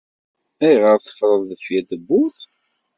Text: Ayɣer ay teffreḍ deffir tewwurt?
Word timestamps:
Ayɣer 0.65 0.91
ay 0.95 0.99
teffreḍ 1.03 1.41
deffir 1.49 1.83
tewwurt? 1.89 2.39